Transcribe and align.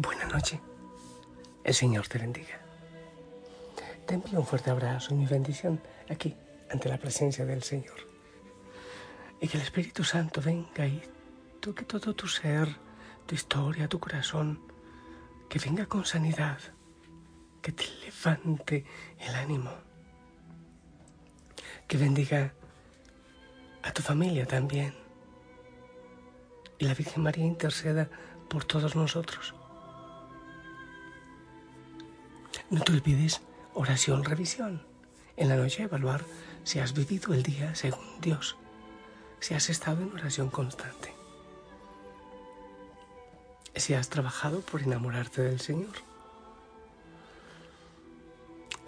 Buena 0.00 0.26
noche. 0.26 0.60
El 1.64 1.74
Señor 1.74 2.06
te 2.06 2.18
bendiga. 2.18 2.60
Te 4.06 4.14
envío 4.14 4.38
un 4.38 4.46
fuerte 4.46 4.70
abrazo 4.70 5.12
y 5.12 5.16
mi 5.16 5.26
bendición 5.26 5.82
aquí, 6.08 6.36
ante 6.70 6.88
la 6.88 6.98
presencia 6.98 7.44
del 7.44 7.64
Señor. 7.64 7.96
Y 9.40 9.48
que 9.48 9.56
el 9.56 9.64
Espíritu 9.64 10.04
Santo 10.04 10.40
venga 10.40 10.86
y 10.86 11.02
toque 11.58 11.84
todo 11.84 12.14
tu 12.14 12.28
ser, 12.28 12.68
tu 13.26 13.34
historia, 13.34 13.88
tu 13.88 13.98
corazón. 13.98 14.60
Que 15.48 15.58
venga 15.58 15.86
con 15.86 16.04
sanidad, 16.04 16.60
que 17.60 17.72
te 17.72 17.84
levante 18.04 18.84
el 19.18 19.34
ánimo. 19.34 19.72
Que 21.88 21.96
bendiga 21.96 22.54
a 23.82 23.90
tu 23.90 24.02
familia 24.02 24.46
también. 24.46 24.94
Y 26.78 26.84
la 26.84 26.94
Virgen 26.94 27.24
María 27.24 27.44
interceda 27.44 28.08
por 28.48 28.64
todos 28.64 28.94
nosotros. 28.94 29.57
No 32.70 32.82
te 32.82 32.92
olvides, 32.92 33.40
oración, 33.72 34.24
revisión. 34.24 34.82
En 35.38 35.48
la 35.48 35.56
noche 35.56 35.84
evaluar 35.84 36.26
si 36.64 36.80
has 36.80 36.92
vivido 36.92 37.32
el 37.32 37.42
día 37.42 37.74
según 37.74 38.20
Dios, 38.20 38.56
si 39.40 39.54
has 39.54 39.70
estado 39.70 40.02
en 40.02 40.12
oración 40.12 40.50
constante, 40.50 41.14
si 43.74 43.94
has 43.94 44.10
trabajado 44.10 44.60
por 44.60 44.82
enamorarte 44.82 45.40
del 45.40 45.60
Señor. 45.60 45.94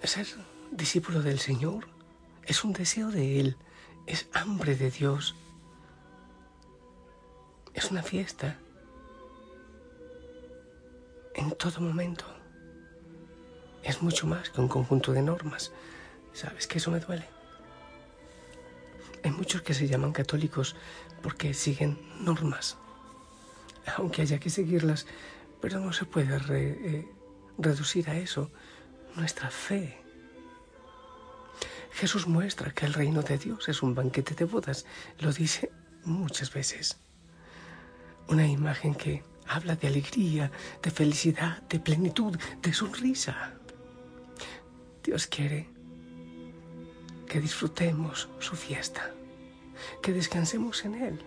Ser 0.03 0.27
discípulo 0.69 1.23
del 1.23 1.39
Señor 1.39 1.87
es 2.45 2.63
un 2.63 2.73
deseo 2.73 3.09
de 3.09 3.39
Él, 3.39 3.57
es 4.05 4.27
hambre 4.33 4.75
de 4.75 4.91
Dios, 4.91 5.33
es 7.73 7.89
una 7.89 8.03
fiesta 8.03 8.59
en 11.33 11.49
todo 11.51 11.81
momento 11.81 12.40
es 13.83 14.01
mucho 14.01 14.27
más 14.27 14.49
que 14.49 14.61
un 14.61 14.67
conjunto 14.67 15.11
de 15.13 15.21
normas. 15.21 15.71
¿Sabes 16.33 16.67
que 16.67 16.77
eso 16.77 16.91
me 16.91 16.99
duele? 16.99 17.27
Hay 19.23 19.31
muchos 19.31 19.61
que 19.61 19.73
se 19.73 19.87
llaman 19.87 20.13
católicos 20.13 20.75
porque 21.21 21.53
siguen 21.53 21.99
normas, 22.19 22.77
aunque 23.97 24.23
haya 24.23 24.39
que 24.39 24.49
seguirlas, 24.49 25.05
pero 25.61 25.79
no 25.79 25.93
se 25.93 26.05
puede 26.05 26.39
eh, 26.49 27.07
reducir 27.57 28.09
a 28.09 28.17
eso 28.17 28.49
nuestra 29.15 29.49
fe. 29.51 30.01
Jesús 31.91 32.25
muestra 32.25 32.71
que 32.71 32.85
el 32.85 32.93
reino 32.93 33.21
de 33.21 33.37
Dios 33.37 33.69
es 33.69 33.83
un 33.83 33.93
banquete 33.93 34.33
de 34.33 34.45
bodas, 34.45 34.85
lo 35.19 35.31
dice 35.31 35.71
muchas 36.03 36.51
veces. 36.51 36.97
Una 38.27 38.47
imagen 38.47 38.95
que 38.95 39.23
habla 39.47 39.75
de 39.75 39.87
alegría, 39.87 40.51
de 40.81 40.89
felicidad, 40.89 41.61
de 41.63 41.79
plenitud, 41.79 42.37
de 42.61 42.73
sonrisa. 42.73 43.53
Dios 45.03 45.27
quiere 45.27 45.67
que 47.27 47.39
disfrutemos 47.39 48.29
su 48.39 48.55
fiesta, 48.55 49.11
que 50.01 50.13
descansemos 50.13 50.85
en 50.85 50.95
Él, 50.95 51.19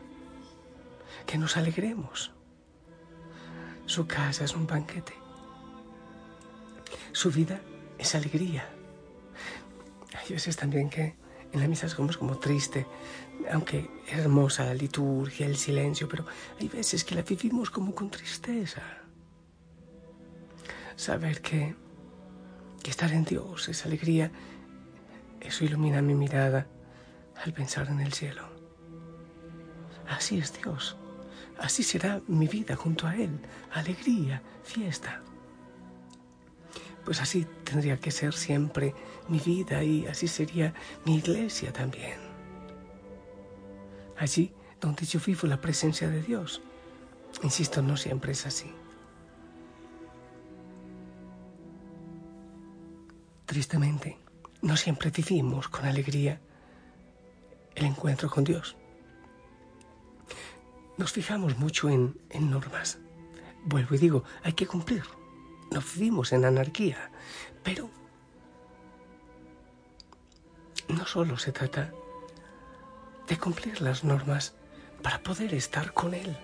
que 1.26 1.38
nos 1.38 1.56
alegremos. 1.56 2.30
Su 3.86 4.06
casa 4.06 4.44
es 4.44 4.54
un 4.54 4.66
banquete. 4.66 5.14
Su 7.12 7.30
vida 7.30 7.60
es 7.98 8.14
alegría. 8.14 8.68
Hay 10.14 10.32
veces 10.34 10.56
también 10.56 10.88
que 10.88 11.16
en 11.52 11.60
la 11.60 11.68
misa 11.68 11.88
somos 11.88 12.16
como 12.16 12.38
triste, 12.38 12.86
aunque 13.50 13.90
hermosa 14.08 14.64
la 14.64 14.74
liturgia, 14.74 15.46
el 15.46 15.56
silencio, 15.56 16.08
pero 16.08 16.26
hay 16.60 16.68
veces 16.68 17.04
que 17.04 17.14
la 17.14 17.22
vivimos 17.22 17.70
como 17.70 17.94
con 17.94 18.10
tristeza. 18.10 18.82
Saber 20.96 21.40
que 21.40 21.74
que 22.84 22.90
estar 22.90 23.10
en 23.12 23.24
Dios 23.24 23.68
es 23.70 23.86
alegría, 23.86 24.30
eso 25.40 25.64
ilumina 25.64 26.02
mi 26.02 26.14
mirada 26.14 26.66
al 27.42 27.54
pensar 27.54 27.88
en 27.88 27.98
el 27.98 28.12
cielo. 28.12 28.46
Así 30.06 30.38
es 30.38 30.52
Dios, 30.52 30.96
así 31.58 31.82
será 31.82 32.20
mi 32.28 32.46
vida 32.46 32.76
junto 32.76 33.06
a 33.06 33.16
Él, 33.16 33.40
alegría, 33.72 34.42
fiesta. 34.62 35.22
Pues 37.06 37.22
así 37.22 37.46
tendría 37.64 37.98
que 37.98 38.10
ser 38.10 38.34
siempre 38.34 38.94
mi 39.28 39.40
vida 39.40 39.82
y 39.82 40.06
así 40.06 40.28
sería 40.28 40.74
mi 41.06 41.16
iglesia 41.16 41.72
también. 41.72 42.18
Allí 44.18 44.52
donde 44.78 45.06
yo 45.06 45.18
vivo 45.24 45.48
la 45.48 45.60
presencia 45.60 46.08
de 46.10 46.20
Dios. 46.20 46.60
Insisto, 47.42 47.80
no 47.80 47.96
siempre 47.96 48.32
es 48.32 48.44
así. 48.44 48.70
Tristemente, 53.54 54.18
no 54.62 54.76
siempre 54.76 55.12
vivimos 55.12 55.68
con 55.68 55.84
alegría 55.84 56.40
el 57.76 57.84
encuentro 57.84 58.28
con 58.28 58.42
Dios. 58.42 58.76
Nos 60.98 61.12
fijamos 61.12 61.56
mucho 61.56 61.88
en, 61.88 62.18
normas. 62.32 62.98
Vuelvo 63.64 63.94
y 63.94 63.98
digo, 63.98 64.24
hay 64.42 64.54
que 64.54 64.66
cumplir. 64.66 65.04
No 65.70 65.80
vivimos 65.80 66.32
en 66.32 66.44
anarquía, 66.44 67.12
pero 67.62 67.88
no 70.88 71.06
solo 71.06 71.38
se 71.38 71.52
trata 71.52 71.92
de 73.28 73.38
cumplir 73.38 73.80
las 73.80 74.02
normas 74.02 74.56
para 75.00 75.22
poder 75.22 75.54
estar 75.54 75.92
con 75.92 76.14
Él. 76.14 76.36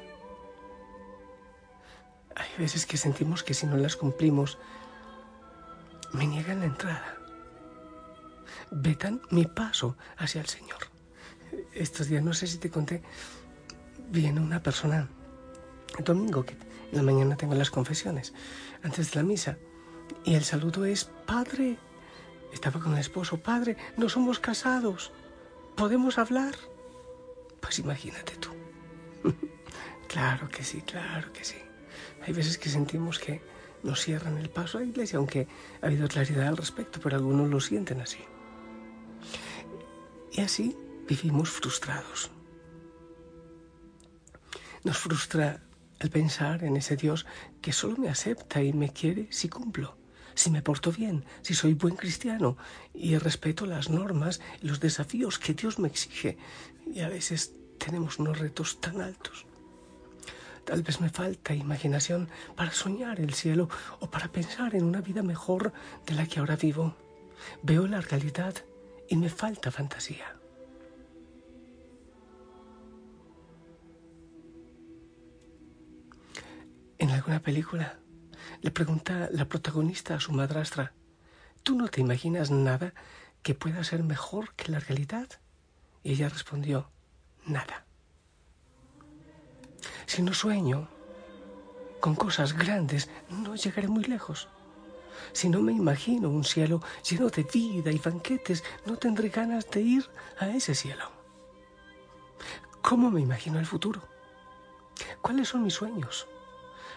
Hay 2.36 2.50
veces 2.56 2.86
que 2.86 2.96
sentimos 2.96 3.42
que 3.42 3.54
si 3.54 3.66
no 3.66 3.76
las 3.76 3.96
cumplimos, 3.96 4.58
me 6.12 6.26
niegan 6.26 6.60
la 6.60 6.66
entrada. 6.66 7.16
Vetan 8.70 9.20
mi 9.30 9.46
paso 9.46 9.96
hacia 10.16 10.40
el 10.40 10.46
Señor. 10.46 10.78
Estos 11.72 12.08
días, 12.08 12.22
no 12.22 12.32
sé 12.32 12.46
si 12.46 12.58
te 12.58 12.70
conté, 12.70 13.02
viene 14.10 14.40
una 14.40 14.62
persona, 14.62 15.08
el 15.98 16.04
domingo, 16.04 16.44
que 16.44 16.54
en 16.54 16.96
la 16.96 17.02
mañana 17.02 17.36
tengo 17.36 17.54
las 17.54 17.70
confesiones, 17.70 18.32
antes 18.82 19.10
de 19.10 19.16
la 19.16 19.22
misa, 19.22 19.56
y 20.24 20.34
el 20.34 20.44
saludo 20.44 20.84
es, 20.84 21.10
Padre, 21.26 21.78
estaba 22.52 22.80
con 22.80 22.94
el 22.94 22.98
esposo, 22.98 23.38
Padre, 23.38 23.76
no 23.96 24.08
somos 24.08 24.38
casados, 24.38 25.12
¿podemos 25.76 26.18
hablar? 26.18 26.54
Pues 27.60 27.78
imagínate 27.78 28.36
tú. 28.36 28.50
claro 30.08 30.48
que 30.48 30.64
sí, 30.64 30.82
claro 30.82 31.32
que 31.32 31.44
sí. 31.44 31.58
Hay 32.26 32.32
veces 32.32 32.58
que 32.58 32.68
sentimos 32.68 33.18
que 33.18 33.40
nos 33.82 34.00
cierran 34.00 34.38
el 34.38 34.50
paso 34.50 34.78
a 34.78 34.80
la 34.82 34.86
iglesia, 34.86 35.18
aunque 35.18 35.48
ha 35.82 35.86
habido 35.86 36.08
claridad 36.08 36.48
al 36.48 36.56
respecto, 36.56 37.00
pero 37.02 37.16
algunos 37.16 37.48
lo 37.48 37.60
sienten 37.60 38.00
así. 38.00 38.18
Y 40.32 40.40
así 40.40 40.76
vivimos 41.08 41.50
frustrados. 41.50 42.30
Nos 44.84 44.98
frustra 44.98 45.62
el 45.98 46.10
pensar 46.10 46.64
en 46.64 46.76
ese 46.76 46.96
Dios 46.96 47.26
que 47.60 47.72
solo 47.72 47.96
me 47.96 48.08
acepta 48.08 48.62
y 48.62 48.72
me 48.72 48.92
quiere 48.92 49.28
si 49.30 49.48
cumplo, 49.48 49.96
si 50.34 50.50
me 50.50 50.62
porto 50.62 50.90
bien, 50.90 51.24
si 51.42 51.54
soy 51.54 51.74
buen 51.74 51.96
cristiano 51.96 52.56
y 52.94 53.18
respeto 53.18 53.66
las 53.66 53.90
normas 53.90 54.40
y 54.62 54.68
los 54.68 54.80
desafíos 54.80 55.38
que 55.38 55.54
Dios 55.54 55.78
me 55.78 55.88
exige. 55.88 56.38
Y 56.90 57.00
a 57.00 57.08
veces 57.08 57.52
tenemos 57.78 58.18
unos 58.18 58.38
retos 58.38 58.80
tan 58.80 59.00
altos. 59.00 59.46
Tal 60.64 60.82
vez 60.82 61.00
me 61.00 61.08
falta 61.08 61.54
imaginación 61.54 62.28
para 62.56 62.72
soñar 62.72 63.20
el 63.20 63.34
cielo 63.34 63.68
o 63.98 64.10
para 64.10 64.28
pensar 64.28 64.74
en 64.74 64.84
una 64.84 65.00
vida 65.00 65.22
mejor 65.22 65.72
de 66.06 66.14
la 66.14 66.26
que 66.26 66.40
ahora 66.40 66.56
vivo. 66.56 66.94
Veo 67.62 67.86
la 67.86 68.00
realidad 68.00 68.54
y 69.08 69.16
me 69.16 69.28
falta 69.28 69.70
fantasía. 69.70 70.36
En 76.98 77.10
alguna 77.10 77.40
película 77.40 77.98
le 78.60 78.70
pregunta 78.70 79.28
la 79.32 79.46
protagonista 79.46 80.14
a 80.14 80.20
su 80.20 80.32
madrastra, 80.32 80.92
¿tú 81.62 81.74
no 81.74 81.88
te 81.88 82.02
imaginas 82.02 82.50
nada 82.50 82.92
que 83.42 83.54
pueda 83.54 83.82
ser 83.84 84.02
mejor 84.02 84.54
que 84.54 84.70
la 84.70 84.80
realidad? 84.80 85.26
Y 86.02 86.12
ella 86.12 86.28
respondió, 86.28 86.90
nada. 87.46 87.86
Si 90.10 90.22
no 90.22 90.34
sueño 90.34 90.88
con 92.00 92.16
cosas 92.16 92.54
grandes, 92.54 93.08
no 93.28 93.54
llegaré 93.54 93.86
muy 93.86 94.02
lejos. 94.02 94.48
Si 95.30 95.48
no 95.48 95.62
me 95.62 95.70
imagino 95.70 96.28
un 96.28 96.42
cielo 96.42 96.82
lleno 97.08 97.28
de 97.28 97.44
vida 97.44 97.92
y 97.92 97.98
banquetes, 97.98 98.64
no 98.86 98.96
tendré 98.96 99.28
ganas 99.28 99.70
de 99.70 99.82
ir 99.82 100.10
a 100.40 100.48
ese 100.48 100.74
cielo. 100.74 101.04
¿Cómo 102.82 103.08
me 103.12 103.20
imagino 103.20 103.60
el 103.60 103.66
futuro? 103.66 104.02
¿Cuáles 105.22 105.46
son 105.46 105.62
mis 105.62 105.74
sueños? 105.74 106.26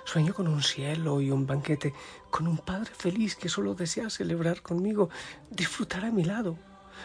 Sueño 0.05 0.33
con 0.33 0.47
un 0.47 0.63
cielo 0.63 1.21
y 1.21 1.29
un 1.29 1.45
banquete, 1.45 1.93
con 2.31 2.47
un 2.47 2.57
Padre 2.57 2.95
feliz 2.95 3.35
que 3.35 3.47
solo 3.47 3.75
desea 3.75 4.09
celebrar 4.09 4.63
conmigo, 4.63 5.11
disfrutar 5.51 6.03
a 6.03 6.11
mi 6.11 6.23
lado. 6.23 6.57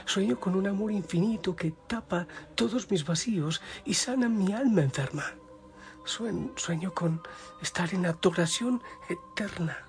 Sueño 0.07 0.41
con 0.41 0.55
un 0.55 0.69
amor 0.69 0.91
infinito 0.91 1.55
que 1.55 1.73
tapa 1.87 2.27
todos 2.55 2.91
mis 2.91 3.05
vacíos 3.05 3.61
y 3.85 3.93
sana 3.93 4.31
mi 4.31 4.55
alma 4.55 4.81
enferma. 4.81 5.35
Sueño 6.09 6.95
con 6.95 7.21
estar 7.61 7.93
en 7.93 8.07
adoración 8.07 8.83
eterna. 9.11 9.85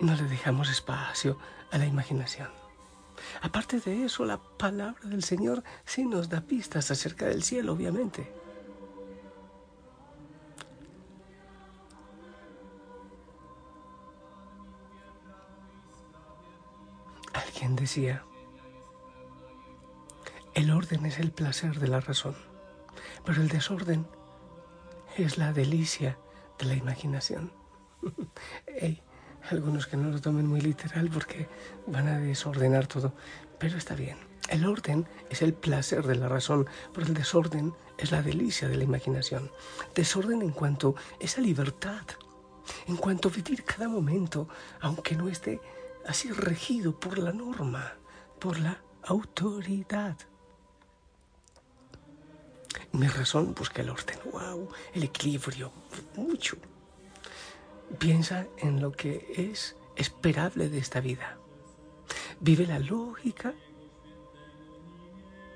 No 0.00 0.14
le 0.16 0.24
dejamos 0.24 0.68
espacio 0.68 1.38
a 1.70 1.78
la 1.78 1.86
imaginación. 1.86 2.48
Aparte 3.42 3.78
de 3.78 4.04
eso, 4.04 4.24
la 4.24 4.38
palabra 4.38 5.00
del 5.04 5.22
Señor 5.22 5.62
sí 5.84 6.04
nos 6.04 6.28
da 6.28 6.40
pistas 6.40 6.90
acerca 6.90 7.26
del 7.26 7.44
cielo, 7.44 7.74
obviamente. 7.74 8.28
Alguien 17.32 17.76
decía, 17.76 18.24
el 20.56 20.70
orden 20.70 21.04
es 21.04 21.18
el 21.18 21.32
placer 21.32 21.78
de 21.80 21.86
la 21.86 22.00
razón, 22.00 22.34
pero 23.26 23.42
el 23.42 23.48
desorden 23.48 24.06
es 25.18 25.36
la 25.36 25.52
delicia 25.52 26.18
de 26.58 26.64
la 26.64 26.74
imaginación. 26.74 27.52
Hay 28.80 29.02
algunos 29.50 29.86
que 29.86 29.98
no 29.98 30.08
lo 30.08 30.18
tomen 30.18 30.46
muy 30.46 30.62
literal 30.62 31.10
porque 31.10 31.46
van 31.86 32.08
a 32.08 32.18
desordenar 32.18 32.86
todo, 32.86 33.12
pero 33.58 33.76
está 33.76 33.94
bien. 33.94 34.16
El 34.48 34.64
orden 34.64 35.06
es 35.28 35.42
el 35.42 35.52
placer 35.52 36.06
de 36.06 36.14
la 36.14 36.26
razón, 36.26 36.66
pero 36.94 37.06
el 37.06 37.12
desorden 37.12 37.74
es 37.98 38.10
la 38.10 38.22
delicia 38.22 38.66
de 38.66 38.76
la 38.76 38.84
imaginación. 38.84 39.50
Desorden 39.94 40.40
en 40.40 40.52
cuanto 40.52 40.94
a 40.96 41.02
esa 41.20 41.42
libertad, 41.42 42.06
en 42.86 42.96
cuanto 42.96 43.28
a 43.28 43.32
vivir 43.32 43.62
cada 43.62 43.90
momento, 43.90 44.48
aunque 44.80 45.16
no 45.16 45.28
esté 45.28 45.60
así 46.06 46.30
regido 46.30 46.98
por 46.98 47.18
la 47.18 47.34
norma, 47.34 47.92
por 48.40 48.58
la 48.58 48.80
autoridad. 49.02 50.16
Mi 52.92 53.08
razón 53.08 53.54
busca 53.54 53.82
el 53.82 53.90
orden, 53.90 54.18
wow, 54.32 54.68
el 54.94 55.02
equilibrio, 55.02 55.72
mucho. 56.16 56.56
Piensa 57.98 58.46
en 58.58 58.80
lo 58.80 58.92
que 58.92 59.32
es 59.36 59.76
esperable 59.96 60.68
de 60.68 60.78
esta 60.78 61.00
vida. 61.00 61.38
Vive 62.40 62.66
la 62.66 62.78
lógica 62.78 63.54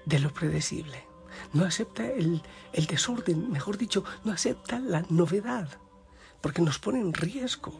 de 0.05 0.19
lo 0.19 0.33
predecible. 0.33 1.07
No 1.53 1.65
acepta 1.65 2.07
el, 2.07 2.43
el 2.73 2.87
desorden, 2.87 3.51
mejor 3.51 3.79
dicho, 3.79 4.05
no 4.25 4.33
acepta 4.33 4.79
la 4.79 5.05
novedad, 5.09 5.69
porque 6.41 6.63
nos 6.63 6.79
pone 6.79 7.01
en 7.01 7.13
riesgo, 7.13 7.73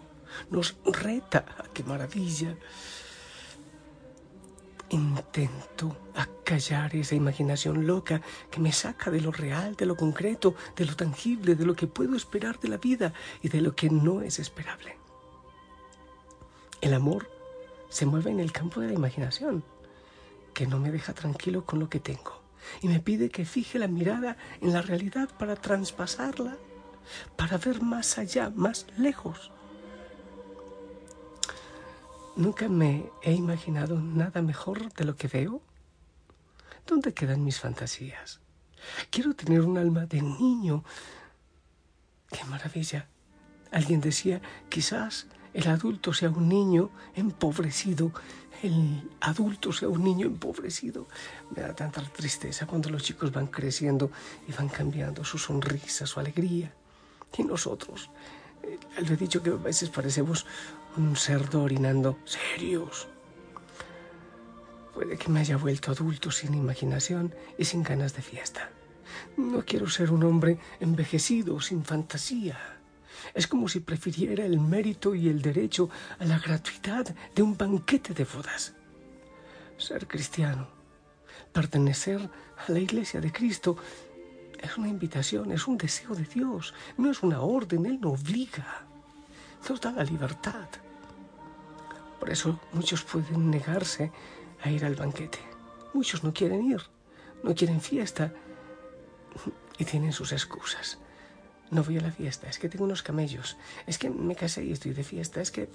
nos 0.51 0.77
reta. 0.85 1.45
¡Qué 1.75 1.83
maravilla! 1.85 2.57
Intento 4.91 5.97
acallar 6.15 6.95
esa 6.97 7.15
imaginación 7.15 7.87
loca 7.87 8.21
que 8.51 8.61
me 8.61 8.73
saca 8.73 9.11
de 9.11 9.21
lo 9.21 9.31
real, 9.31 9.77
de 9.77 9.87
lo 9.87 9.97
concreto, 9.97 10.55
de 10.77 10.85
lo 10.85 10.97
tangible, 10.97 11.55
de 11.55 11.65
lo 11.65 11.75
que 11.75 11.87
puedo 11.87 12.17
esperar 12.17 12.59
de 12.59 12.69
la 12.69 12.77
vida 12.77 13.13
y 13.41 13.49
de 13.49 13.61
lo 13.61 13.75
que 13.75 13.89
no 13.89 14.21
es 14.21 14.39
esperable. 14.39 14.97
El 16.81 16.95
amor 16.95 17.31
se 17.89 18.07
mueve 18.07 18.31
en 18.31 18.41
el 18.41 18.53
campo 18.53 18.81
de 18.81 18.89
la 18.89 18.95
imaginación, 18.95 19.63
que 20.55 20.67
no 20.67 20.79
me 20.81 20.91
deja 20.91 21.13
tranquilo 21.13 21.65
con 21.65 21.79
lo 21.79 21.89
que 21.89 22.01
tengo 22.01 22.41
y 22.81 22.89
me 22.89 23.01
pide 23.01 23.31
que 23.31 23.45
fije 23.45 23.79
la 23.79 23.89
mirada 23.89 24.37
en 24.61 24.73
la 24.73 24.83
realidad 24.83 25.29
para 25.39 25.57
traspasarla, 25.57 26.57
para 27.37 27.59
ver 27.59 27.83
más 27.83 28.19
allá, 28.19 28.51
más 28.55 28.87
lejos. 28.97 29.53
Nunca 32.37 32.69
me 32.69 33.11
he 33.23 33.33
imaginado 33.33 34.01
nada 34.01 34.41
mejor 34.41 34.93
de 34.95 35.05
lo 35.05 35.17
que 35.17 35.29
veo. 35.29 35.63
¿Dónde 36.87 37.13
quedan 37.13 37.45
mis 37.45 37.59
fantasías? 37.59 38.41
Quiero 39.11 39.35
tener 39.35 39.63
un 39.63 39.77
alma 39.77 40.07
de 40.07 40.23
niño. 40.23 40.85
¡Qué 42.31 42.45
maravilla! 42.45 43.09
Alguien 43.73 44.01
decía, 44.01 44.41
quizás 44.69 45.27
el 45.55 45.67
adulto 45.69 46.13
sea 46.13 46.31
un 46.31 46.49
niño 46.49 46.91
empobrecido, 47.15 48.13
el 48.63 49.11
adulto 49.21 49.73
sea 49.73 49.89
un 49.89 50.05
niño 50.05 50.27
empobrecido. 50.27 51.09
Me 51.55 51.63
da 51.63 51.75
tanta 51.75 52.03
tristeza 52.03 52.67
cuando 52.67 52.91
los 52.91 53.03
chicos 53.03 53.33
van 53.33 53.49
creciendo 53.49 54.11
y 54.47 54.53
van 54.53 54.69
cambiando 54.69 55.25
su 55.25 55.39
sonrisa, 55.39 56.07
su 56.07 56.21
alegría. 56.21 56.73
Y 57.37 57.45
nosotros, 57.45 58.11
eh, 58.63 58.79
le 59.03 59.15
he 59.15 59.17
dicho 59.17 59.43
que 59.43 59.51
a 59.51 59.55
veces 59.55 59.91
parecemos 59.91 60.47
un 60.97 61.17
cerdo 61.17 61.63
orinando. 61.63 62.19
Serios. 62.25 63.09
Puede 64.95 65.17
que 65.17 65.29
me 65.29 65.41
haya 65.41 65.57
vuelto 65.57 65.93
adulto 65.93 66.31
sin 66.31 66.55
imaginación 66.55 67.35
y 67.57 67.65
sin 67.65 67.83
ganas 67.83 68.15
de 68.15 68.23
fiesta. 68.23 68.71
No 69.37 69.65
quiero 69.65 69.89
ser 69.89 70.11
un 70.11 70.25
hombre 70.25 70.59
envejecido, 70.81 71.61
sin 71.61 71.85
fantasía. 71.85 72.59
Es 73.35 73.47
como 73.47 73.69
si 73.69 73.81
prefiriera 73.81 74.45
el 74.45 74.59
mérito 74.59 75.15
y 75.15 75.29
el 75.29 75.43
derecho 75.43 75.89
a 76.19 76.25
la 76.25 76.39
gratuidad 76.39 77.15
de 77.35 77.43
un 77.43 77.57
banquete 77.57 78.15
de 78.15 78.25
bodas. 78.25 78.75
Ser 79.79 80.07
cristiano, 80.07 80.69
pertenecer 81.53 82.29
a 82.67 82.73
la 82.73 82.79
iglesia 82.79 83.21
de 83.21 83.33
Cristo, 83.33 83.77
es 84.63 84.77
una 84.77 84.89
invitación, 84.89 85.53
es 85.53 85.67
un 85.67 85.79
deseo 85.79 86.15
de 86.15 86.25
Dios, 86.25 86.75
no 86.99 87.11
es 87.11 87.23
una 87.23 87.41
orden, 87.41 87.87
Él 87.87 87.99
no 88.01 88.11
obliga, 88.11 88.85
nos 89.69 89.81
da 89.81 89.91
la 89.91 90.05
libertad. 90.05 90.69
Por 92.19 92.31
eso 92.31 92.61
muchos 92.73 93.03
pueden 93.03 93.51
negarse 93.51 94.13
a 94.63 94.71
ir 94.71 94.85
al 94.85 94.95
banquete. 94.95 95.39
Muchos 95.95 96.23
no 96.23 96.33
quieren 96.33 96.71
ir, 96.71 96.83
no 97.43 97.55
quieren 97.55 97.81
fiesta 97.81 98.33
y 99.79 99.85
tienen 99.85 100.13
sus 100.13 100.33
excusas. 100.33 100.99
No 101.71 101.83
voy 101.83 101.99
a 101.99 102.03
la 102.03 102.11
fiesta, 102.11 102.49
es 102.49 102.59
que 102.59 102.69
tengo 102.69 102.85
unos 102.85 103.03
camellos, 103.03 103.57
es 103.87 103.97
que 103.97 104.11
me 104.11 104.35
casé 104.35 104.65
y 104.65 104.73
estoy 104.73 104.93
de 104.93 105.05
fiesta, 105.05 105.41
es 105.41 105.51
que 105.51 105.69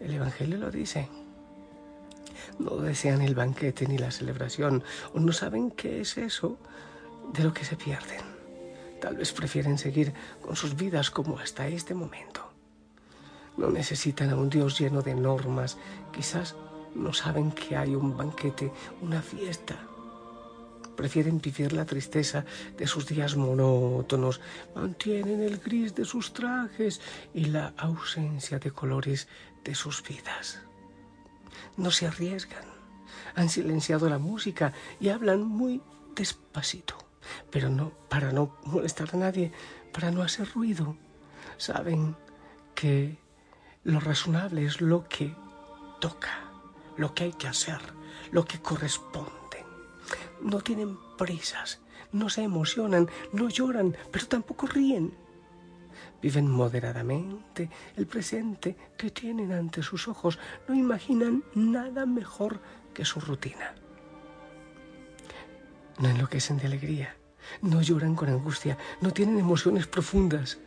el 0.00 0.14
Evangelio 0.14 0.56
lo 0.56 0.70
dice. 0.70 1.08
No 2.58 2.76
desean 2.76 3.22
el 3.22 3.34
banquete 3.34 3.86
ni 3.86 3.98
la 3.98 4.10
celebración, 4.10 4.82
o 5.14 5.20
no 5.20 5.32
saben 5.32 5.70
qué 5.70 6.00
es 6.00 6.16
eso 6.16 6.58
de 7.32 7.44
lo 7.44 7.52
que 7.52 7.64
se 7.64 7.76
pierden. 7.76 8.20
Tal 9.00 9.16
vez 9.16 9.32
prefieren 9.32 9.78
seguir 9.78 10.12
con 10.40 10.56
sus 10.56 10.74
vidas 10.74 11.10
como 11.10 11.38
hasta 11.38 11.68
este 11.68 11.94
momento. 11.94 12.50
No 13.56 13.70
necesitan 13.70 14.30
a 14.30 14.36
un 14.36 14.50
Dios 14.50 14.78
lleno 14.78 15.02
de 15.02 15.14
normas. 15.14 15.78
Quizás 16.12 16.54
no 16.94 17.12
saben 17.12 17.52
que 17.52 17.76
hay 17.76 17.94
un 17.94 18.16
banquete, 18.16 18.72
una 19.00 19.22
fiesta. 19.22 19.76
Prefieren 20.96 21.40
vivir 21.40 21.72
la 21.74 21.84
tristeza 21.84 22.44
de 22.76 22.86
sus 22.86 23.06
días 23.06 23.36
monótonos, 23.36 24.40
mantienen 24.74 25.42
el 25.42 25.58
gris 25.58 25.94
de 25.94 26.06
sus 26.06 26.32
trajes 26.32 27.00
y 27.34 27.46
la 27.46 27.74
ausencia 27.76 28.58
de 28.58 28.70
colores 28.70 29.28
de 29.62 29.74
sus 29.74 30.02
vidas. 30.02 30.62
No 31.76 31.90
se 31.90 32.06
arriesgan, 32.06 32.64
han 33.34 33.50
silenciado 33.50 34.08
la 34.08 34.18
música 34.18 34.72
y 34.98 35.10
hablan 35.10 35.42
muy 35.42 35.82
despacito, 36.14 36.96
pero 37.50 37.68
no 37.68 37.92
para 38.08 38.32
no 38.32 38.56
molestar 38.64 39.08
a 39.12 39.16
nadie, 39.16 39.52
para 39.92 40.10
no 40.10 40.22
hacer 40.22 40.48
ruido. 40.54 40.96
Saben 41.56 42.16
que 42.74 43.18
lo 43.84 44.00
razonable 44.00 44.64
es 44.64 44.80
lo 44.80 45.08
que 45.08 45.34
toca, 46.00 46.50
lo 46.96 47.14
que 47.14 47.24
hay 47.24 47.32
que 47.32 47.48
hacer, 47.48 47.80
lo 48.30 48.44
que 48.44 48.60
corresponde. 48.60 49.64
No 50.42 50.60
tienen 50.60 50.98
prisas, 51.16 51.80
no 52.12 52.28
se 52.28 52.42
emocionan, 52.42 53.08
no 53.32 53.48
lloran, 53.48 53.96
pero 54.10 54.26
tampoco 54.26 54.66
ríen. 54.66 55.14
Viven 56.20 56.50
moderadamente 56.50 57.70
el 57.96 58.06
presente 58.06 58.76
que 58.96 59.10
tienen 59.10 59.52
ante 59.52 59.82
sus 59.82 60.08
ojos, 60.08 60.38
no 60.66 60.74
imaginan 60.74 61.44
nada 61.54 62.06
mejor 62.06 62.60
que 62.92 63.04
su 63.04 63.20
rutina. 63.20 63.74
No 65.98 66.08
enloquecen 66.08 66.58
de 66.58 66.66
alegría, 66.66 67.16
no 67.62 67.80
lloran 67.80 68.14
con 68.14 68.28
angustia, 68.28 68.76
no 69.00 69.12
tienen 69.12 69.38
emociones 69.38 69.86
profundas, 69.86 70.58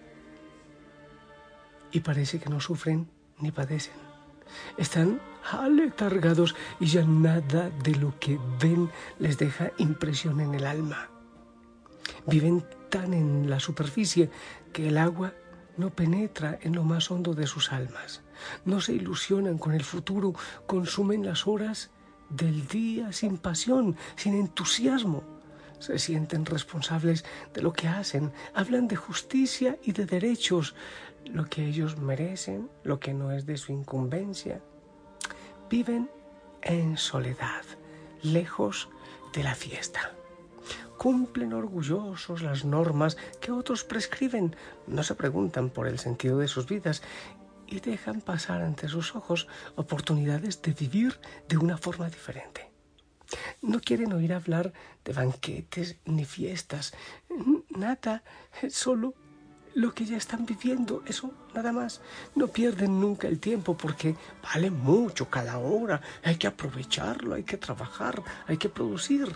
y 1.92 2.00
parece 2.02 2.40
que 2.40 2.50
no 2.50 2.60
sufren 2.60 3.10
ni 3.40 3.52
padecen. 3.52 3.94
Están 4.78 5.22
aletargados 5.52 6.56
y 6.80 6.88
ya 6.88 7.04
nada 7.04 7.70
de 7.84 7.96
lo 7.96 8.18
que 8.20 8.40
ven 8.60 8.90
les 9.20 9.38
deja 9.38 9.72
impresión 9.78 10.40
en 10.42 10.56
el 10.56 10.66
alma. 10.66 11.10
Viven 12.26 12.66
tan 12.90 13.14
en 13.14 13.50
la 13.50 13.60
superficie 13.60 14.30
que 14.74 14.88
el 14.88 14.98
agua 14.98 15.34
no 15.78 15.92
penetra 15.92 16.60
en 16.62 16.76
lo 16.76 16.84
más 16.84 17.12
hondo 17.12 17.34
de 17.34 17.48
sus 17.48 17.72
almas. 17.72 18.22
No 18.66 18.82
se 18.82 18.94
ilusionan 18.94 19.58
con 19.58 19.74
el 19.74 19.84
futuro, 19.84 20.34
consumen 20.66 21.26
las 21.26 21.48
horas 21.48 21.92
del 22.30 22.68
día 22.68 23.12
sin 23.12 23.38
pasión, 23.38 23.96
sin 24.16 24.36
entusiasmo. 24.36 25.24
Se 25.80 25.98
sienten 25.98 26.46
responsables 26.46 27.24
de 27.54 27.62
lo 27.62 27.72
que 27.72 27.88
hacen, 27.88 28.34
hablan 28.54 28.88
de 28.88 28.98
justicia 28.98 29.78
y 29.84 29.94
de 29.94 30.06
derechos, 30.06 30.76
lo 31.26 31.46
que 31.46 31.66
ellos 31.66 31.98
merecen, 31.98 32.70
lo 32.84 33.00
que 33.00 33.14
no 33.14 33.32
es 33.32 33.46
de 33.46 33.58
su 33.58 33.72
incumbencia. 33.72 34.62
Viven 35.70 36.10
en 36.62 36.98
soledad, 36.98 37.64
lejos 38.22 38.90
de 39.34 39.44
la 39.44 39.56
fiesta. 39.56 40.14
cumplen 40.98 41.54
orgullosos 41.54 42.42
las 42.42 42.66
normas 42.66 43.16
que 43.40 43.54
otros 43.54 43.86
prescriben, 43.86 44.58
no 44.86 45.02
se 45.04 45.16
preguntan 45.16 45.70
por 45.70 45.88
el 45.88 45.98
sentido 45.98 46.40
de 46.40 46.50
sus 46.50 46.68
vidas 46.68 47.02
y 47.70 47.80
dejan 47.80 48.22
pasar 48.22 48.62
ante 48.62 48.88
sus 48.88 49.16
ojos 49.16 49.48
oportunidades 49.76 50.62
de 50.62 50.74
vivir 50.74 51.20
de 51.48 51.58
una 51.58 51.78
forma 51.78 52.10
diferente. 52.10 52.72
No 53.62 53.80
quieren 53.80 54.12
oír 54.14 54.34
hablar 54.34 54.74
de 55.06 55.14
banquetes 55.14 55.98
ni 56.06 56.26
fiestas, 56.26 56.94
nada, 57.70 58.24
solo 58.70 59.14
lo 59.76 59.94
que 59.94 60.06
ya 60.06 60.18
están 60.18 60.48
viviendo, 60.48 61.04
eso 61.06 61.32
nada 61.54 61.72
más. 61.72 62.02
No 62.34 62.48
pierden 62.48 63.00
nunca 63.00 63.28
el 63.28 63.40
tiempo 63.40 63.78
porque 63.78 64.16
vale 64.42 64.72
mucho 64.72 65.30
cada 65.30 65.60
hora, 65.60 66.02
hay 66.24 66.38
que 66.38 66.48
aprovecharlo, 66.48 67.36
hay 67.36 67.44
que 67.44 67.58
trabajar, 67.58 68.24
hay 68.48 68.58
que 68.58 68.70
producir. 68.70 69.36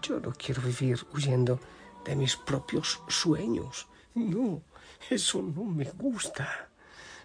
Yo 0.00 0.20
no 0.20 0.32
quiero 0.32 0.62
vivir 0.62 1.04
huyendo 1.12 1.58
de 2.04 2.14
mis 2.14 2.36
propios 2.36 3.00
sueños. 3.08 3.88
No, 4.14 4.62
eso 5.10 5.42
no 5.42 5.64
me 5.64 5.84
gusta. 5.84 6.68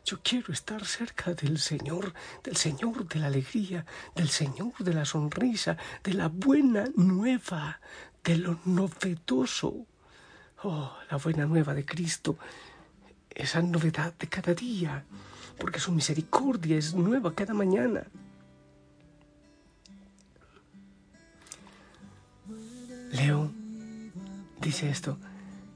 Yo 0.04 0.20
quiero 0.24 0.52
estar 0.52 0.84
cerca 0.86 1.34
del 1.34 1.60
Señor, 1.60 2.14
del 2.44 2.58
Señor 2.58 3.08
de 3.08 3.20
la 3.20 3.28
alegría, 3.28 3.86
del 4.16 4.30
Señor 4.30 4.74
de 4.80 4.94
la 4.94 5.06
sonrisa, 5.06 5.78
de 6.04 6.14
la 6.14 6.28
buena 6.28 6.86
nueva, 6.96 7.80
de 8.24 8.38
lo 8.38 8.60
novedoso. 8.66 9.86
Oh, 10.64 10.96
la 11.10 11.18
buena 11.18 11.46
nueva 11.46 11.74
de 11.74 11.86
Cristo, 11.86 12.38
esa 13.30 13.62
novedad 13.62 14.14
de 14.18 14.28
cada 14.28 14.54
día, 14.54 15.06
porque 15.58 15.80
su 15.80 15.92
misericordia 15.92 16.78
es 16.78 16.94
nueva 16.94 17.36
cada 17.36 17.54
mañana. 17.54 18.04
Leo 23.12 23.52
dice 24.60 24.90
esto, 24.90 25.18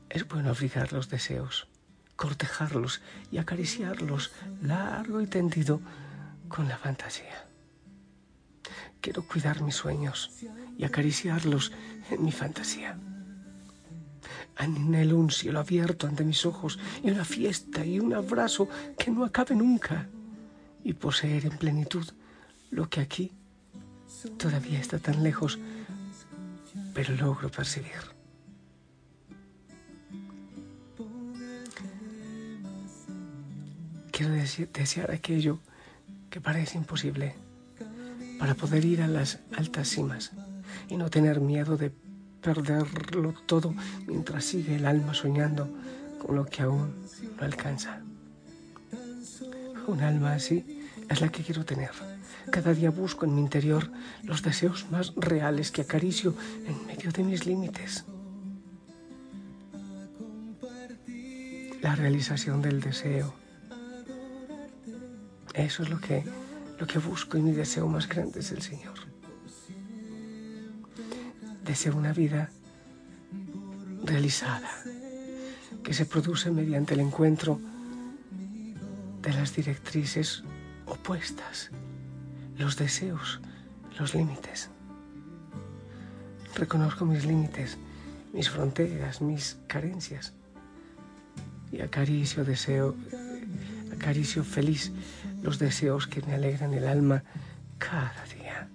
es 0.09 0.27
bueno 0.27 0.49
abrigar 0.49 0.93
los 0.93 1.09
deseos 1.09 1.67
cortejarlos 2.15 3.01
y 3.31 3.37
acariciarlos 3.37 4.31
largo 4.61 5.21
y 5.21 5.27
tendido 5.27 5.81
con 6.47 6.67
la 6.67 6.77
fantasía. 6.77 7.45
Quiero 9.01 9.27
cuidar 9.27 9.61
mis 9.61 9.75
sueños 9.75 10.31
y 10.77 10.83
acariciarlos 10.83 11.71
en 12.09 12.23
mi 12.23 12.31
fantasía. 12.31 12.97
Anhelo 14.55 15.17
un 15.17 15.29
cielo 15.31 15.59
abierto 15.59 16.07
ante 16.07 16.23
mis 16.23 16.45
ojos 16.45 16.79
y 17.03 17.11
una 17.11 17.25
fiesta 17.25 17.85
y 17.85 17.99
un 17.99 18.13
abrazo 18.13 18.69
que 18.97 19.11
no 19.11 19.25
acabe 19.25 19.55
nunca 19.55 20.07
y 20.83 20.93
poseer 20.93 21.45
en 21.45 21.57
plenitud 21.57 22.07
lo 22.71 22.89
que 22.89 23.01
aquí 23.01 23.31
todavía 24.37 24.79
está 24.79 24.97
tan 24.97 25.23
lejos, 25.23 25.59
pero 26.93 27.13
logro 27.15 27.51
percibir. 27.51 28.14
Quiero 34.15 34.31
desear 34.31 35.11
aquello 35.11 35.59
que 36.29 36.39
parece 36.39 36.77
imposible 36.77 37.35
para 38.39 38.55
poder 38.55 38.85
ir 38.85 39.01
a 39.01 39.09
las 39.09 39.39
altas 39.57 39.89
cimas 39.89 40.31
y 40.87 40.95
no 40.95 41.09
tener 41.09 41.41
miedo 41.41 41.75
de 41.75 41.91
perderlo 42.41 43.33
todo 43.45 43.75
mientras 44.07 44.45
sigue 44.45 44.77
el 44.77 44.85
alma 44.85 45.13
soñando 45.13 45.67
con 46.17 46.37
lo 46.37 46.45
que 46.45 46.61
aún 46.61 46.95
no 47.37 47.43
alcanza. 47.43 48.03
Un 49.85 49.99
alma 49.99 50.31
así 50.31 50.87
es 51.09 51.19
la 51.19 51.27
que 51.27 51.43
quiero 51.43 51.65
tener. 51.65 51.91
Cada 52.51 52.73
día 52.73 52.91
busco 52.91 53.25
en 53.25 53.35
mi 53.35 53.41
interior 53.41 53.91
los 54.23 54.41
deseos 54.41 54.89
más 54.91 55.13
reales 55.17 55.71
que 55.71 55.81
acaricio 55.81 56.33
en 56.65 56.87
medio 56.87 57.11
de 57.11 57.21
mis 57.21 57.45
límites. 57.45 58.05
La 61.81 61.95
realización 61.95 62.61
del 62.61 62.79
deseo 62.79 63.44
eso 65.63 65.83
es 65.83 65.89
lo 65.89 65.99
que, 65.99 66.23
lo 66.79 66.85
que 66.87 66.99
busco 66.99 67.37
y 67.37 67.41
mi 67.41 67.51
deseo 67.51 67.87
más 67.87 68.07
grande 68.07 68.39
es 68.39 68.51
el 68.51 68.61
Señor. 68.61 68.93
Deseo 71.63 71.95
una 71.95 72.13
vida 72.13 72.49
realizada, 74.03 74.69
que 75.83 75.93
se 75.93 76.05
produce 76.05 76.51
mediante 76.51 76.93
el 76.93 76.99
encuentro 76.99 77.59
de 79.21 79.33
las 79.33 79.55
directrices 79.55 80.43
opuestas, 80.85 81.71
los 82.57 82.77
deseos, 82.77 83.39
los 83.97 84.13
límites. 84.13 84.69
Reconozco 86.55 87.05
mis 87.05 87.25
límites, 87.25 87.77
mis 88.33 88.49
fronteras, 88.49 89.21
mis 89.21 89.57
carencias 89.67 90.33
y 91.71 91.81
acaricio, 91.81 92.45
deseo, 92.45 92.95
acaricio 93.93 94.43
feliz 94.43 94.91
los 95.45 95.59
deseos 95.59 96.07
que 96.07 96.23
me 96.23 96.33
alegran 96.33 96.73
el 96.73 96.87
alma 96.87 97.23
cada 97.77 98.23
día. 98.35 98.67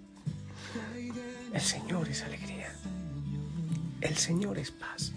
El 1.53 1.61
Señor 1.61 2.09
es 2.09 2.23
alegría. 2.23 2.73
El 4.01 4.17
Señor 4.17 4.57
es 4.57 4.71
paz. 4.71 5.13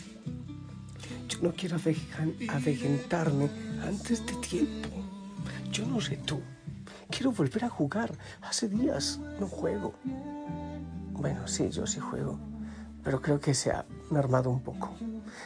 Yo 1.29 1.37
no 1.43 1.53
quiero 1.53 1.75
avejentarme 1.75 3.49
antes 3.83 4.25
de 4.25 4.33
tiempo. 4.37 4.89
Yo 5.71 5.85
no 5.85 6.01
sé 6.01 6.17
tú. 6.17 6.41
Quiero 7.11 7.31
volver 7.31 7.65
a 7.65 7.69
jugar. 7.69 8.11
Hace 8.41 8.67
días 8.67 9.19
no 9.39 9.45
juego. 9.45 9.93
Bueno, 11.11 11.47
sí, 11.47 11.69
yo 11.69 11.85
sí 11.85 11.99
juego. 11.99 12.39
Pero 13.03 13.21
creo 13.21 13.39
que 13.39 13.53
se 13.53 13.69
ha 13.69 13.85
mermado 14.09 14.49
un 14.49 14.63
poco. 14.63 14.95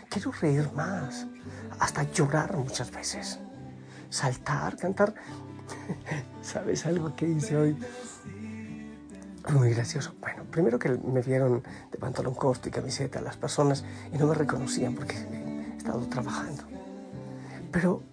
Quiero 0.08 0.32
reír 0.32 0.72
más. 0.72 1.28
Hasta 1.80 2.10
llorar 2.10 2.56
muchas 2.56 2.92
veces. 2.92 3.40
Saltar, 4.10 4.78
cantar. 4.78 5.14
¿Sabes 6.42 6.86
algo 6.86 7.16
que 7.16 7.28
hice 7.28 7.58
hoy? 7.58 7.78
Muy 9.54 9.74
gracioso. 9.74 10.14
Bueno, 10.20 10.44
primero 10.52 10.78
que 10.78 10.90
me 10.90 11.22
vieron 11.22 11.64
de 11.92 11.98
pantalón 11.98 12.36
corto 12.36 12.68
y 12.68 12.72
camiseta 12.72 13.22
las 13.22 13.38
personas 13.38 13.86
y 14.14 14.18
no 14.18 14.28
me 14.28 14.34
reconocían 14.34 14.94
porque 14.94 15.16
he 15.16 15.78
estado 15.78 16.02
trabajando. 16.08 16.64
Pero 17.72 18.04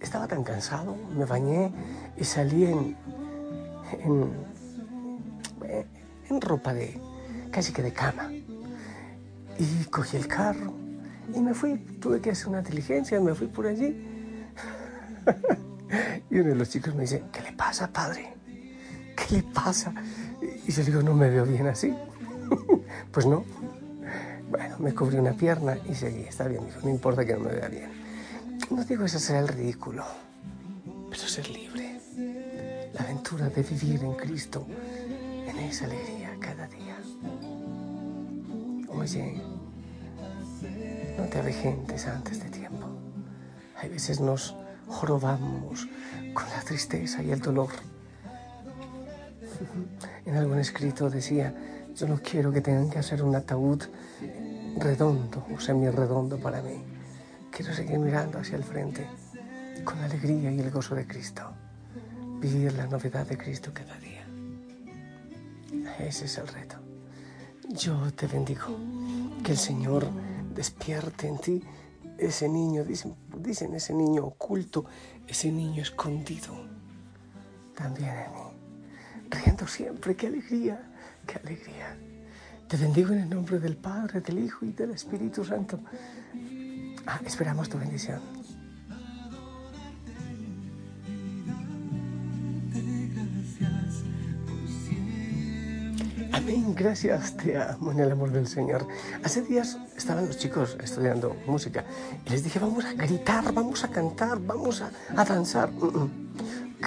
estaba 0.00 0.28
tan 0.28 0.44
cansado, 0.44 0.96
me 1.16 1.24
bañé 1.24 1.72
y 2.16 2.24
salí 2.24 2.64
en, 2.66 2.96
en, 4.00 4.32
en 6.28 6.40
ropa 6.40 6.74
de 6.74 7.00
casi 7.50 7.72
que 7.72 7.82
de 7.82 7.92
cama. 7.92 8.30
Y 9.58 9.84
cogí 9.90 10.16
el 10.16 10.28
carro 10.28 10.74
y 11.34 11.40
me 11.40 11.54
fui. 11.54 11.76
Tuve 12.00 12.20
que 12.20 12.30
hacer 12.30 12.48
una 12.48 12.62
diligencia, 12.62 13.20
me 13.20 13.34
fui 13.34 13.46
por 13.46 13.66
allí. 13.66 14.04
Y 16.30 16.38
uno 16.38 16.50
de 16.50 16.54
los 16.54 16.68
chicos 16.68 16.94
me 16.94 17.02
dice, 17.02 17.24
¿qué 17.32 17.40
le 17.42 17.52
pasa, 17.52 17.90
padre? 17.92 18.34
¿Qué 19.16 19.36
le 19.36 19.42
pasa? 19.42 19.92
Y 20.66 20.72
yo 20.72 20.84
digo, 20.84 21.02
no 21.02 21.14
me 21.14 21.30
veo 21.30 21.44
bien 21.44 21.66
así. 21.66 21.94
pues 23.12 23.26
no. 23.26 23.44
Bueno, 24.50 24.76
me 24.78 24.94
cubrí 24.94 25.18
una 25.18 25.32
pierna 25.32 25.76
y 25.88 25.94
seguí, 25.94 26.22
está 26.22 26.48
bien, 26.48 26.62
no 26.82 26.88
importa 26.88 27.24
que 27.24 27.34
no 27.34 27.40
me 27.40 27.52
vea 27.52 27.68
bien. 27.68 27.90
No 28.70 28.84
digo 28.84 29.04
eso 29.04 29.18
será 29.18 29.40
el 29.40 29.48
ridículo, 29.48 30.04
pero 31.10 31.22
ser 31.22 31.48
libre. 31.50 32.00
La 32.94 33.00
aventura 33.00 33.48
de 33.48 33.62
vivir 33.62 34.02
en 34.02 34.14
Cristo, 34.14 34.66
en 35.46 35.58
esa 35.58 35.84
alegría 35.84 36.36
cada 36.40 36.66
día. 36.66 36.96
Oye, 38.88 39.40
no 41.16 41.24
te 41.24 41.38
avejentes 41.38 42.06
antes 42.06 42.42
de 42.42 42.50
tiempo. 42.50 42.88
Hay 43.76 43.88
veces 43.90 44.20
nos 44.20 44.54
jorobamos 44.88 45.88
con 46.34 46.48
la 46.50 46.60
tristeza 46.62 47.22
y 47.22 47.30
el 47.30 47.40
dolor. 47.40 47.70
En 50.24 50.36
algún 50.36 50.58
escrito 50.58 51.10
decía, 51.10 51.54
yo 51.94 52.06
no 52.06 52.20
quiero 52.22 52.52
que 52.52 52.60
tengan 52.60 52.90
que 52.90 52.98
hacer 52.98 53.22
un 53.22 53.34
ataúd 53.34 53.82
redondo 54.78 55.44
o 55.54 55.60
semi-redondo 55.60 56.38
para 56.38 56.62
mí. 56.62 56.82
Quiero 57.50 57.74
seguir 57.74 57.98
mirando 57.98 58.38
hacia 58.38 58.56
el 58.56 58.64
frente 58.64 59.06
con 59.84 59.98
la 59.98 60.04
alegría 60.04 60.50
y 60.52 60.60
el 60.60 60.70
gozo 60.70 60.94
de 60.94 61.06
Cristo. 61.06 61.42
Vivir 62.40 62.72
la 62.74 62.86
novedad 62.86 63.26
de 63.26 63.36
Cristo 63.36 63.72
cada 63.74 63.98
día. 63.98 64.24
Ese 65.98 66.26
es 66.26 66.38
el 66.38 66.46
reto. 66.46 66.76
Yo 67.70 68.12
te 68.12 68.26
bendigo. 68.26 68.66
Que 69.42 69.52
el 69.52 69.58
Señor 69.58 70.06
despierte 70.54 71.26
en 71.26 71.38
ti 71.38 71.62
ese 72.18 72.48
niño, 72.48 72.84
dicen, 72.84 73.14
dicen 73.38 73.74
ese 73.74 73.94
niño 73.94 74.24
oculto, 74.24 74.84
ese 75.26 75.50
niño 75.50 75.82
escondido, 75.82 76.66
también 77.74 78.10
en 78.10 78.32
mí. 78.32 79.30
Riendo 79.30 79.66
siempre, 79.66 80.16
qué 80.16 80.26
alegría, 80.26 80.90
qué 81.26 81.36
alegría. 81.36 81.96
Te 82.66 82.76
bendigo 82.76 83.12
en 83.12 83.20
el 83.20 83.30
nombre 83.30 83.58
del 83.58 83.76
Padre, 83.76 84.20
del 84.20 84.38
Hijo 84.40 84.66
y 84.66 84.72
del 84.72 84.90
Espíritu 84.90 85.44
Santo. 85.44 85.80
Ah, 87.06 87.20
esperamos 87.24 87.68
tu 87.68 87.78
bendición. 87.78 88.20
Amén, 96.48 96.74
gracias, 96.74 97.36
te 97.36 97.58
amo 97.60 97.92
en 97.92 98.00
el 98.00 98.10
amor 98.10 98.32
del 98.32 98.48
Señor. 98.48 98.88
Hace 99.22 99.42
días 99.42 99.76
estaban 99.94 100.26
los 100.26 100.38
chicos 100.38 100.78
estudiando 100.82 101.36
música 101.46 101.84
y 102.24 102.30
les 102.30 102.42
dije, 102.42 102.58
vamos 102.58 102.86
a 102.86 102.94
gritar, 102.94 103.52
vamos 103.52 103.84
a 103.84 103.88
cantar, 103.88 104.40
vamos 104.40 104.80
a, 104.80 104.90
a 105.14 105.26
danzar. 105.26 105.70
Mm, 105.70 105.84
mm. 105.84 106.10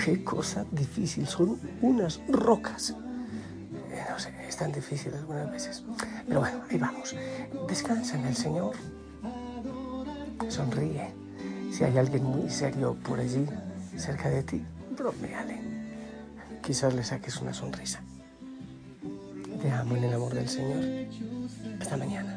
Qué 0.03 0.23
cosa 0.23 0.65
difícil, 0.71 1.27
son 1.27 1.59
unas 1.83 2.19
rocas. 2.27 2.95
Eh, 3.91 4.03
no 4.09 4.17
sé, 4.17 4.33
es 4.49 4.57
tan 4.57 4.71
difícil 4.71 5.13
algunas 5.13 5.51
veces. 5.51 5.83
Pero 6.27 6.39
bueno, 6.39 6.63
ahí 6.67 6.79
vamos. 6.79 7.15
Descansa 7.67 8.17
en 8.17 8.25
el 8.25 8.35
Señor. 8.35 8.73
Sonríe. 10.49 11.13
Si 11.71 11.83
hay 11.83 11.99
alguien 11.99 12.23
muy 12.23 12.49
serio 12.49 12.97
por 13.03 13.19
allí, 13.19 13.45
cerca 13.95 14.27
de 14.27 14.41
ti, 14.41 14.65
bromeale. 14.97 15.61
Quizás 16.63 16.95
le 16.95 17.03
saques 17.03 17.39
una 17.39 17.53
sonrisa. 17.53 18.01
Te 19.61 19.69
amo 19.69 19.95
en 19.95 20.03
el 20.05 20.13
amor 20.13 20.33
del 20.33 20.49
Señor. 20.49 20.83
Hasta 21.79 21.95
mañana. 21.95 22.30